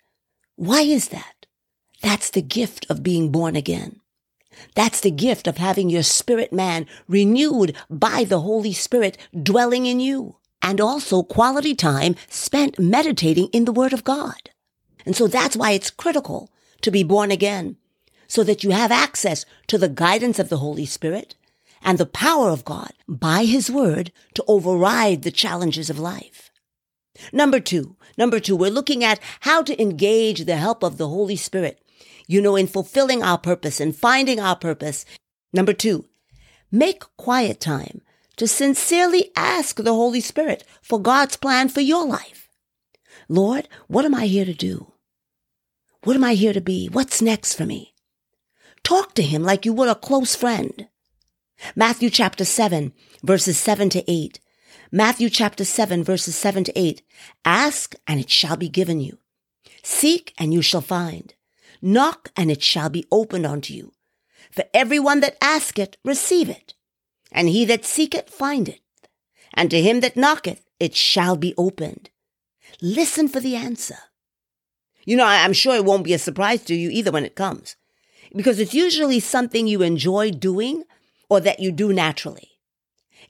Why 0.56 0.82
is 0.82 1.08
that? 1.08 1.37
That's 2.02 2.30
the 2.30 2.42
gift 2.42 2.86
of 2.88 3.02
being 3.02 3.30
born 3.30 3.56
again. 3.56 4.00
That's 4.74 5.00
the 5.00 5.10
gift 5.10 5.46
of 5.46 5.56
having 5.58 5.90
your 5.90 6.02
spirit 6.02 6.52
man 6.52 6.86
renewed 7.06 7.76
by 7.90 8.24
the 8.24 8.40
Holy 8.40 8.72
Spirit 8.72 9.16
dwelling 9.40 9.86
in 9.86 10.00
you. 10.00 10.36
And 10.60 10.80
also 10.80 11.22
quality 11.22 11.74
time 11.74 12.16
spent 12.28 12.78
meditating 12.78 13.48
in 13.52 13.64
the 13.64 13.72
Word 13.72 13.92
of 13.92 14.04
God. 14.04 14.50
And 15.06 15.14
so 15.14 15.28
that's 15.28 15.56
why 15.56 15.72
it's 15.72 15.90
critical 15.90 16.50
to 16.82 16.90
be 16.90 17.02
born 17.02 17.30
again, 17.30 17.76
so 18.26 18.42
that 18.44 18.64
you 18.64 18.70
have 18.70 18.90
access 18.92 19.46
to 19.68 19.78
the 19.78 19.88
guidance 19.88 20.38
of 20.38 20.48
the 20.48 20.58
Holy 20.58 20.84
Spirit 20.84 21.34
and 21.82 21.96
the 21.96 22.06
power 22.06 22.50
of 22.50 22.64
God 22.64 22.92
by 23.08 23.44
His 23.44 23.70
Word 23.70 24.12
to 24.34 24.44
override 24.48 25.22
the 25.22 25.30
challenges 25.30 25.88
of 25.88 25.98
life. 25.98 26.50
Number 27.32 27.60
two, 27.60 27.96
number 28.16 28.40
two, 28.40 28.56
we're 28.56 28.70
looking 28.70 29.02
at 29.04 29.20
how 29.40 29.62
to 29.62 29.80
engage 29.80 30.44
the 30.44 30.56
help 30.56 30.82
of 30.82 30.98
the 30.98 31.08
Holy 31.08 31.36
Spirit 31.36 31.80
you 32.28 32.40
know, 32.40 32.54
in 32.54 32.68
fulfilling 32.68 33.22
our 33.24 33.38
purpose 33.38 33.80
and 33.80 33.96
finding 33.96 34.38
our 34.38 34.54
purpose. 34.54 35.04
Number 35.52 35.72
two, 35.72 36.04
make 36.70 37.02
quiet 37.16 37.58
time 37.58 38.02
to 38.36 38.46
sincerely 38.46 39.32
ask 39.34 39.76
the 39.76 39.94
Holy 39.94 40.20
Spirit 40.20 40.62
for 40.80 41.00
God's 41.00 41.36
plan 41.36 41.68
for 41.68 41.80
your 41.80 42.06
life. 42.06 42.48
Lord, 43.28 43.68
what 43.88 44.04
am 44.04 44.14
I 44.14 44.26
here 44.26 44.44
to 44.44 44.54
do? 44.54 44.92
What 46.04 46.14
am 46.14 46.22
I 46.22 46.34
here 46.34 46.52
to 46.52 46.60
be? 46.60 46.86
What's 46.86 47.20
next 47.20 47.54
for 47.54 47.66
me? 47.66 47.94
Talk 48.84 49.14
to 49.14 49.22
him 49.22 49.42
like 49.42 49.66
you 49.66 49.72
would 49.72 49.88
a 49.88 49.94
close 49.94 50.36
friend. 50.36 50.88
Matthew 51.74 52.08
chapter 52.10 52.44
7, 52.44 52.92
verses 53.24 53.58
7 53.58 53.88
to 53.90 54.04
8. 54.08 54.38
Matthew 54.92 55.28
chapter 55.28 55.64
7, 55.64 56.04
verses 56.04 56.36
7 56.36 56.64
to 56.64 56.78
8. 56.78 57.02
Ask 57.44 57.94
and 58.06 58.20
it 58.20 58.30
shall 58.30 58.56
be 58.56 58.68
given 58.68 59.00
you. 59.00 59.18
Seek 59.82 60.32
and 60.38 60.54
you 60.54 60.62
shall 60.62 60.80
find. 60.80 61.34
Knock 61.80 62.30
and 62.36 62.50
it 62.50 62.62
shall 62.62 62.88
be 62.88 63.06
opened 63.10 63.46
unto 63.46 63.72
you. 63.72 63.92
For 64.50 64.64
everyone 64.74 65.20
that 65.20 65.36
asketh, 65.40 65.96
receive 66.04 66.48
it. 66.48 66.74
And 67.30 67.48
he 67.48 67.64
that 67.66 67.84
seeketh, 67.84 68.30
findeth. 68.30 68.80
And 69.54 69.70
to 69.70 69.80
him 69.80 70.00
that 70.00 70.16
knocketh, 70.16 70.64
it 70.80 70.94
shall 70.94 71.36
be 71.36 71.54
opened. 71.56 72.10
Listen 72.80 73.28
for 73.28 73.40
the 73.40 73.56
answer. 73.56 73.98
You 75.04 75.16
know, 75.16 75.24
I'm 75.26 75.52
sure 75.52 75.74
it 75.74 75.84
won't 75.84 76.04
be 76.04 76.12
a 76.12 76.18
surprise 76.18 76.62
to 76.64 76.74
you 76.74 76.90
either 76.90 77.10
when 77.10 77.24
it 77.24 77.34
comes. 77.34 77.76
Because 78.34 78.60
it's 78.60 78.74
usually 78.74 79.20
something 79.20 79.66
you 79.66 79.82
enjoy 79.82 80.30
doing 80.30 80.84
or 81.30 81.40
that 81.40 81.60
you 81.60 81.72
do 81.72 81.92
naturally. 81.92 82.50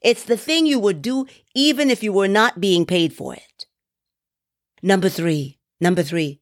It's 0.01 0.25
the 0.25 0.37
thing 0.37 0.67
you 0.67 0.79
would 0.81 1.03
do 1.03 1.27
even 1.55 1.89
if 1.89 2.03
you 2.03 2.13
were 2.13 2.29
not 2.29 2.61
being 2.61 2.85
paid 2.85 3.13
for 3.13 3.35
it. 3.35 3.67
Number 4.83 5.09
three, 5.09 5.59
number 5.81 6.03
three, 6.03 6.41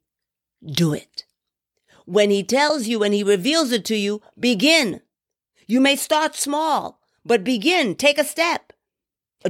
do 0.64 0.92
it. 0.92 1.25
When 2.06 2.30
he 2.30 2.42
tells 2.42 2.86
you 2.86 3.02
and 3.02 3.12
he 3.12 3.22
reveals 3.22 3.72
it 3.72 3.84
to 3.86 3.96
you, 3.96 4.22
begin. 4.38 5.02
You 5.66 5.80
may 5.80 5.96
start 5.96 6.34
small, 6.34 7.00
but 7.24 7.44
begin. 7.44 7.94
Take 7.96 8.18
a 8.18 8.24
step. 8.24 8.72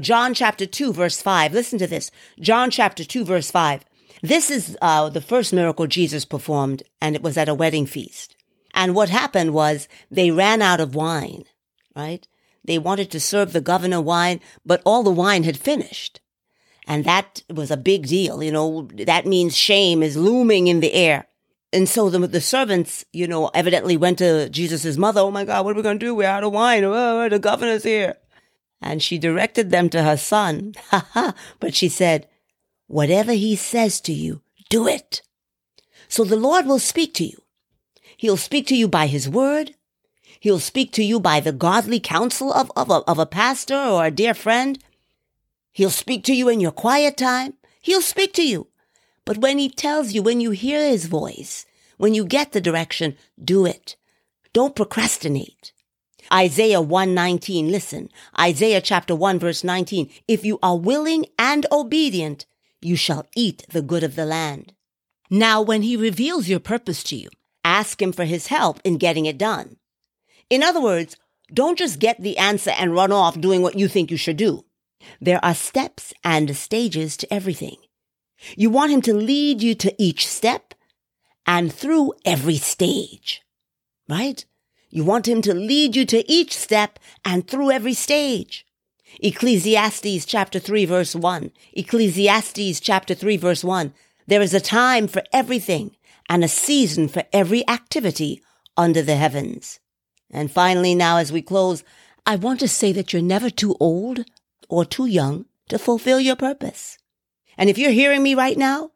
John 0.00 0.34
chapter 0.34 0.66
2 0.66 0.92
verse 0.92 1.20
5. 1.20 1.52
Listen 1.52 1.78
to 1.78 1.86
this. 1.86 2.10
John 2.40 2.70
chapter 2.70 3.04
2 3.04 3.24
verse 3.24 3.50
5. 3.50 3.84
This 4.22 4.50
is 4.50 4.76
uh, 4.80 5.10
the 5.10 5.20
first 5.20 5.52
miracle 5.52 5.86
Jesus 5.86 6.24
performed, 6.24 6.82
and 7.00 7.14
it 7.14 7.22
was 7.22 7.36
at 7.36 7.48
a 7.48 7.54
wedding 7.54 7.86
feast. 7.86 8.34
And 8.74 8.94
what 8.94 9.10
happened 9.10 9.52
was 9.52 9.88
they 10.10 10.30
ran 10.30 10.62
out 10.62 10.80
of 10.80 10.94
wine, 10.94 11.44
right? 11.94 12.26
They 12.64 12.78
wanted 12.78 13.10
to 13.10 13.20
serve 13.20 13.52
the 13.52 13.60
governor 13.60 14.00
wine, 14.00 14.40
but 14.64 14.82
all 14.84 15.02
the 15.02 15.10
wine 15.10 15.44
had 15.44 15.56
finished. 15.58 16.20
And 16.86 17.04
that 17.04 17.42
was 17.50 17.70
a 17.70 17.76
big 17.76 18.06
deal. 18.06 18.42
You 18.42 18.52
know, 18.52 18.88
that 18.94 19.26
means 19.26 19.56
shame 19.56 20.02
is 20.02 20.16
looming 20.16 20.66
in 20.66 20.80
the 20.80 20.92
air. 20.94 21.26
And 21.76 21.86
so 21.86 22.08
the, 22.08 22.26
the 22.26 22.40
servants, 22.40 23.04
you 23.12 23.28
know, 23.28 23.48
evidently 23.48 23.98
went 23.98 24.16
to 24.18 24.48
Jesus' 24.48 24.96
mother. 24.96 25.20
Oh 25.20 25.30
my 25.30 25.44
God, 25.44 25.62
what 25.62 25.72
are 25.72 25.76
we 25.76 25.82
going 25.82 25.98
to 25.98 26.06
do? 26.06 26.14
We're 26.14 26.26
out 26.26 26.42
of 26.42 26.54
wine. 26.54 26.84
Oh, 26.84 26.94
oh, 26.94 27.24
oh, 27.24 27.28
the 27.28 27.38
governor's 27.38 27.82
here. 27.82 28.16
And 28.80 29.02
she 29.02 29.18
directed 29.18 29.70
them 29.70 29.90
to 29.90 30.02
her 30.02 30.16
son. 30.16 30.72
But 31.60 31.74
she 31.74 31.90
said, 31.90 32.28
whatever 32.86 33.32
he 33.32 33.56
says 33.56 34.00
to 34.02 34.14
you, 34.14 34.40
do 34.70 34.88
it. 34.88 35.20
So 36.08 36.24
the 36.24 36.36
Lord 36.36 36.64
will 36.64 36.78
speak 36.78 37.12
to 37.14 37.26
you. 37.26 37.42
He'll 38.16 38.38
speak 38.38 38.66
to 38.68 38.76
you 38.76 38.88
by 38.88 39.06
his 39.06 39.28
word. 39.28 39.74
He'll 40.40 40.60
speak 40.60 40.92
to 40.92 41.02
you 41.02 41.20
by 41.20 41.40
the 41.40 41.52
godly 41.52 42.00
counsel 42.00 42.54
of, 42.54 42.72
of, 42.74 42.88
a, 42.88 43.02
of 43.06 43.18
a 43.18 43.26
pastor 43.26 43.76
or 43.76 44.06
a 44.06 44.10
dear 44.10 44.32
friend. 44.32 44.82
He'll 45.72 45.90
speak 45.90 46.24
to 46.24 46.34
you 46.34 46.48
in 46.48 46.58
your 46.58 46.72
quiet 46.72 47.18
time. 47.18 47.52
He'll 47.82 48.00
speak 48.00 48.32
to 48.34 48.48
you. 48.48 48.68
But 49.26 49.38
when 49.38 49.58
he 49.58 49.68
tells 49.68 50.12
you, 50.12 50.22
when 50.22 50.40
you 50.40 50.52
hear 50.52 50.88
his 50.88 51.06
voice, 51.06 51.66
when 51.98 52.14
you 52.14 52.24
get 52.24 52.52
the 52.52 52.60
direction, 52.60 53.16
do 53.42 53.66
it. 53.66 53.96
Don't 54.54 54.76
procrastinate. 54.76 55.72
Isaiah 56.32 56.80
119, 56.80 57.70
listen. 57.70 58.08
Isaiah 58.40 58.80
chapter 58.80 59.14
1 59.14 59.38
verse 59.38 59.62
19. 59.62 60.10
If 60.26 60.44
you 60.44 60.58
are 60.62 60.78
willing 60.78 61.26
and 61.38 61.66
obedient, 61.70 62.46
you 62.80 62.96
shall 62.96 63.26
eat 63.34 63.64
the 63.70 63.82
good 63.82 64.02
of 64.02 64.16
the 64.16 64.24
land. 64.24 64.72
Now, 65.28 65.60
when 65.60 65.82
he 65.82 65.96
reveals 65.96 66.48
your 66.48 66.60
purpose 66.60 67.02
to 67.04 67.16
you, 67.16 67.28
ask 67.64 68.00
him 68.00 68.12
for 68.12 68.24
his 68.24 68.46
help 68.46 68.80
in 68.84 68.96
getting 68.96 69.26
it 69.26 69.38
done. 69.38 69.76
In 70.48 70.62
other 70.62 70.80
words, 70.80 71.16
don't 71.52 71.78
just 71.78 71.98
get 71.98 72.20
the 72.20 72.38
answer 72.38 72.70
and 72.70 72.94
run 72.94 73.10
off 73.10 73.40
doing 73.40 73.62
what 73.62 73.78
you 73.78 73.88
think 73.88 74.10
you 74.10 74.16
should 74.16 74.36
do. 74.36 74.64
There 75.20 75.44
are 75.44 75.54
steps 75.54 76.12
and 76.22 76.56
stages 76.56 77.16
to 77.18 77.32
everything. 77.32 77.76
You 78.56 78.70
want 78.70 78.92
him 78.92 79.02
to 79.02 79.14
lead 79.14 79.62
you 79.62 79.74
to 79.76 79.94
each 80.02 80.26
step 80.26 80.74
and 81.46 81.72
through 81.72 82.14
every 82.24 82.56
stage, 82.56 83.42
right? 84.08 84.44
You 84.90 85.04
want 85.04 85.28
him 85.28 85.42
to 85.42 85.54
lead 85.54 85.96
you 85.96 86.04
to 86.06 86.30
each 86.30 86.56
step 86.56 86.98
and 87.24 87.46
through 87.46 87.70
every 87.70 87.94
stage. 87.94 88.66
Ecclesiastes 89.20 90.24
chapter 90.26 90.58
3 90.58 90.84
verse 90.84 91.14
1. 91.14 91.50
Ecclesiastes 91.72 92.80
chapter 92.80 93.14
3 93.14 93.36
verse 93.36 93.64
1. 93.64 93.92
There 94.26 94.42
is 94.42 94.54
a 94.54 94.60
time 94.60 95.06
for 95.06 95.22
everything 95.32 95.96
and 96.28 96.42
a 96.42 96.48
season 96.48 97.08
for 97.08 97.24
every 97.32 97.66
activity 97.68 98.42
under 98.76 99.02
the 99.02 99.16
heavens. 99.16 99.80
And 100.30 100.50
finally, 100.50 100.94
now 100.94 101.18
as 101.18 101.32
we 101.32 101.40
close, 101.40 101.84
I 102.26 102.36
want 102.36 102.60
to 102.60 102.68
say 102.68 102.92
that 102.92 103.12
you're 103.12 103.22
never 103.22 103.50
too 103.50 103.76
old 103.78 104.24
or 104.68 104.84
too 104.84 105.06
young 105.06 105.46
to 105.68 105.78
fulfill 105.78 106.20
your 106.20 106.36
purpose. 106.36 106.98
And 107.56 107.70
if 107.70 107.78
you're 107.78 107.90
hearing 107.90 108.22
me 108.22 108.34
right 108.34 108.56
now, 108.56 108.90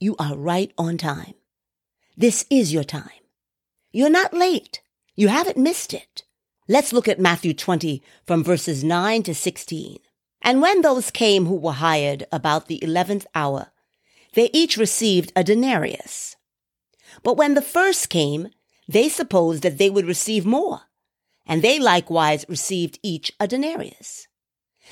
you 0.00 0.16
are 0.18 0.36
right 0.36 0.72
on 0.78 0.96
time. 0.96 1.34
This 2.16 2.46
is 2.50 2.72
your 2.72 2.84
time. 2.84 3.10
You're 3.92 4.10
not 4.10 4.34
late. 4.34 4.80
You 5.14 5.28
haven't 5.28 5.56
missed 5.56 5.92
it. 5.92 6.22
Let's 6.68 6.92
look 6.92 7.08
at 7.08 7.18
Matthew 7.18 7.54
20 7.54 8.02
from 8.26 8.44
verses 8.44 8.84
9 8.84 9.22
to 9.24 9.34
16. 9.34 9.98
And 10.42 10.62
when 10.62 10.82
those 10.82 11.10
came 11.10 11.46
who 11.46 11.56
were 11.56 11.72
hired 11.72 12.26
about 12.30 12.68
the 12.68 12.82
eleventh 12.82 13.26
hour, 13.34 13.68
they 14.34 14.50
each 14.52 14.76
received 14.76 15.32
a 15.34 15.42
denarius. 15.42 16.36
But 17.22 17.36
when 17.36 17.54
the 17.54 17.62
first 17.62 18.08
came, 18.08 18.50
they 18.86 19.08
supposed 19.08 19.62
that 19.62 19.78
they 19.78 19.90
would 19.90 20.06
receive 20.06 20.46
more, 20.46 20.82
and 21.46 21.60
they 21.60 21.78
likewise 21.78 22.46
received 22.48 22.98
each 23.02 23.32
a 23.40 23.48
denarius. 23.48 24.27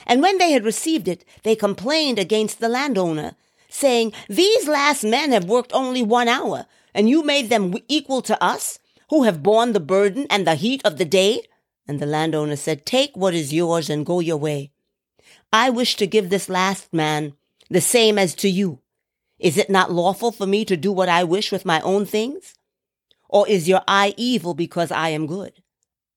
And 0.07 0.21
when 0.21 0.39
they 0.39 0.53
had 0.53 0.65
received 0.65 1.09
it, 1.09 1.25
they 1.43 1.57
complained 1.57 2.19
against 2.19 2.61
the 2.61 2.69
landowner, 2.69 3.37
saying, 3.69 4.13
These 4.29 4.69
last 4.69 5.05
men 5.05 5.33
have 5.33 5.45
worked 5.45 5.73
only 5.73 6.03
one 6.03 6.29
hour, 6.29 6.67
and 6.95 7.09
you 7.09 7.23
made 7.23 7.49
them 7.49 7.75
equal 7.89 8.23
to 8.23 8.43
us, 8.43 8.79
who 9.11 9.23
have 9.23 9.43
borne 9.43 9.73
the 9.73 9.81
burden 9.81 10.27
and 10.29 10.47
the 10.47 10.57
heat 10.57 10.83
of 10.85 10.99
the 10.99 11.05
day? 11.05 11.43
And 11.87 12.01
the 12.01 12.07
landowner 12.07 12.57
said, 12.57 12.85
Take 12.85 13.17
what 13.17 13.35
is 13.35 13.55
yours 13.55 13.89
and 13.89 14.05
go 14.05 14.21
your 14.21 14.37
way. 14.37 14.73
I 15.53 15.71
wish 15.71 15.97
to 15.97 16.07
give 16.07 16.29
this 16.29 16.49
last 16.49 16.93
man 16.93 17.35
the 17.71 17.81
same 17.81 18.19
as 18.19 18.35
to 18.37 18.49
you. 18.49 18.81
Is 19.39 19.59
it 19.59 19.71
not 19.71 19.93
lawful 19.93 20.33
for 20.33 20.47
me 20.47 20.65
to 20.65 20.77
do 20.77 20.91
what 20.91 21.09
I 21.09 21.23
wish 21.25 21.53
with 21.53 21.65
my 21.65 21.81
own 21.83 22.07
things? 22.07 22.55
Or 23.29 23.47
is 23.49 23.69
your 23.69 23.83
eye 23.87 24.15
evil 24.17 24.55
because 24.55 24.91
I 24.91 25.11
am 25.11 25.27
good? 25.27 25.53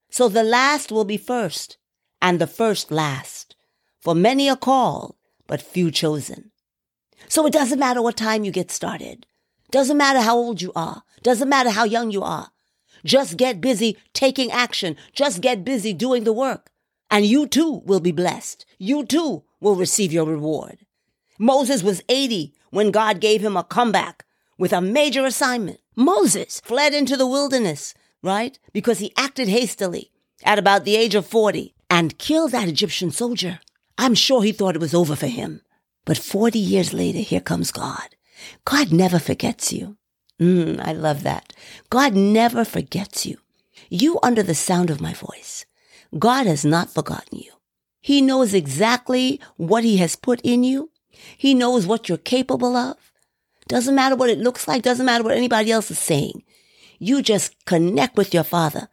So 0.09 0.29
the 0.29 0.43
last 0.43 0.91
will 0.91 1.05
be 1.05 1.17
first, 1.17 1.77
and 2.21 2.39
the 2.39 2.47
first 2.47 2.91
last. 2.91 3.55
For 4.01 4.15
many 4.15 4.49
are 4.49 4.55
called, 4.55 5.15
but 5.47 5.61
few 5.61 5.91
chosen. 5.91 6.51
So 7.27 7.45
it 7.45 7.53
doesn't 7.53 7.79
matter 7.79 8.01
what 8.01 8.17
time 8.17 8.43
you 8.43 8.51
get 8.51 8.71
started. 8.71 9.25
Doesn't 9.71 9.97
matter 9.97 10.21
how 10.21 10.37
old 10.37 10.61
you 10.61 10.71
are. 10.75 11.03
Doesn't 11.21 11.49
matter 11.49 11.69
how 11.69 11.83
young 11.83 12.11
you 12.11 12.23
are. 12.23 12.49
Just 13.03 13.37
get 13.37 13.61
busy 13.61 13.97
taking 14.13 14.51
action. 14.51 14.95
Just 15.13 15.41
get 15.41 15.65
busy 15.65 15.93
doing 15.93 16.23
the 16.23 16.33
work. 16.33 16.71
And 17.11 17.25
you 17.25 17.47
too 17.47 17.81
will 17.85 17.99
be 17.99 18.11
blessed. 18.11 18.65
You 18.77 19.05
too 19.05 19.43
will 19.59 19.75
receive 19.75 20.13
your 20.13 20.25
reward. 20.25 20.85
Moses 21.37 21.83
was 21.83 22.03
80 22.09 22.53
when 22.71 22.91
God 22.91 23.19
gave 23.19 23.41
him 23.41 23.57
a 23.57 23.63
comeback 23.63 24.25
with 24.57 24.73
a 24.73 24.81
major 24.81 25.25
assignment. 25.25 25.79
Moses 25.95 26.61
fled 26.63 26.93
into 26.93 27.17
the 27.17 27.27
wilderness, 27.27 27.93
right? 28.21 28.59
Because 28.73 28.99
he 28.99 29.13
acted 29.17 29.47
hastily 29.47 30.11
at 30.43 30.59
about 30.59 30.85
the 30.85 30.95
age 30.95 31.15
of 31.15 31.25
40 31.25 31.73
and 31.89 32.17
killed 32.17 32.51
that 32.51 32.67
Egyptian 32.67 33.11
soldier. 33.11 33.59
I'm 34.01 34.15
sure 34.15 34.43
he 34.43 34.53
thought 34.53 34.75
it 34.75 34.81
was 34.81 34.93
over 34.93 35.13
for 35.13 35.27
him. 35.27 35.61
But 36.05 36.17
40 36.17 36.57
years 36.57 36.93
later, 36.93 37.19
here 37.19 37.41
comes 37.41 37.69
God. 37.69 38.15
God 38.63 38.93
never 38.93 39.19
forgets 39.19 39.73
you. 39.73 39.97
Mm, 40.39 40.79
I 40.79 40.93
love 40.93 41.23
that. 41.23 41.51
God 41.89 42.15
never 42.15 42.63
forgets 42.63 43.25
you. 43.25 43.39
You 43.89 44.17
under 44.23 44.41
the 44.41 44.55
sound 44.55 44.89
of 44.89 45.01
my 45.01 45.13
voice. 45.13 45.65
God 46.17 46.47
has 46.47 46.63
not 46.63 46.89
forgotten 46.89 47.39
you. 47.39 47.51
He 47.99 48.21
knows 48.21 48.53
exactly 48.53 49.41
what 49.57 49.83
he 49.83 49.97
has 49.97 50.15
put 50.15 50.39
in 50.45 50.63
you. 50.63 50.91
He 51.37 51.53
knows 51.53 51.85
what 51.85 52.07
you're 52.07 52.17
capable 52.17 52.77
of. 52.77 52.95
Doesn't 53.67 53.95
matter 53.95 54.15
what 54.15 54.29
it 54.29 54.39
looks 54.39 54.65
like. 54.65 54.81
Doesn't 54.81 55.05
matter 55.05 55.25
what 55.25 55.35
anybody 55.35 55.73
else 55.73 55.91
is 55.91 55.99
saying. 55.99 56.43
You 56.99 57.21
just 57.21 57.65
connect 57.65 58.15
with 58.15 58.33
your 58.33 58.45
father 58.45 58.87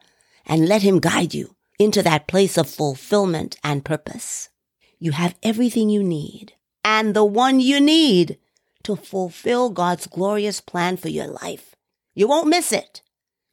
and 0.46 0.66
let 0.66 0.83
him 0.83 0.98
guide 0.98 1.33
you 1.33 1.54
into 1.78 2.02
that 2.02 2.26
place 2.26 2.59
of 2.59 2.68
fulfillment 2.68 3.57
and 3.62 3.85
purpose. 3.85 4.48
You 4.98 5.12
have 5.12 5.37
everything 5.42 5.90
you 5.90 6.02
need 6.02 6.54
and 6.85 7.14
the 7.14 7.24
one 7.24 7.61
you 7.61 7.80
need 7.80 8.38
to 8.85 8.96
fulfill 8.96 9.70
God's 9.70 10.06
glorious 10.06 10.61
plan 10.61 10.96
for 10.96 11.09
your 11.09 11.26
life. 11.26 11.74
You 12.14 12.28
won't 12.28 12.48
miss 12.48 12.72
it. 12.72 13.02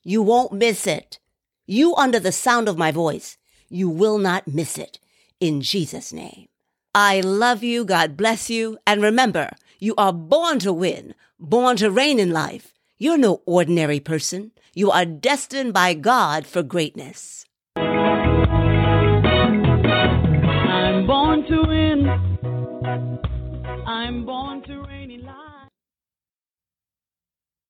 You 0.04 0.22
won't 0.22 0.54
miss 0.54 0.86
it. 0.88 1.20
You 1.66 1.96
under 1.96 2.20
the 2.20 2.32
sound 2.32 2.70
of 2.70 2.78
my 2.78 2.92
voice, 2.92 3.38
you 3.70 3.90
will 3.90 4.18
not 4.18 4.48
miss 4.48 4.78
it 4.78 5.00
in 5.40 5.62
Jesus' 5.62 6.14
name. 6.14 6.48
I 6.96 7.22
love 7.22 7.64
you. 7.64 7.86
God 7.86 8.16
bless 8.16 8.50
you. 8.50 8.78
And 8.86 9.02
remember, 9.02 9.52
you 9.80 9.96
are 9.98 10.14
born 10.14 10.60
to 10.60 10.72
win, 10.72 11.16
born 11.40 11.78
to 11.78 11.90
reign 11.90 12.20
in 12.20 12.32
life. 12.32 12.74
You're 12.98 13.18
no 13.18 13.42
ordinary 13.46 14.00
person. 14.00 14.52
You 14.74 14.92
are 14.92 15.06
destined 15.06 15.74
by 15.74 15.96
God 15.96 16.46
for 16.46 16.64
greatness. 16.64 17.46